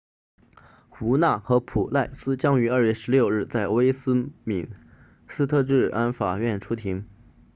[0.89, 4.67] 胡纳和普赖斯将于2月16日在威斯敏
[5.27, 7.05] 斯特治安法院出庭